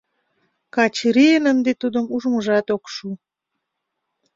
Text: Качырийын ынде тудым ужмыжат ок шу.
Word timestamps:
Качырийын 0.75 1.45
ынде 1.51 1.71
тудым 1.81 2.05
ужмыжат 2.15 2.67
ок 2.75 2.83
шу. 2.93 3.09